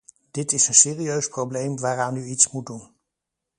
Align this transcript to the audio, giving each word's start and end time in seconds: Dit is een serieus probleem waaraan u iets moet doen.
Dit 0.31 0.51
is 0.51 0.67
een 0.67 0.73
serieus 0.73 1.27
probleem 1.27 1.79
waaraan 1.79 2.15
u 2.15 2.25
iets 2.25 2.49
moet 2.51 2.65
doen. 2.65 2.91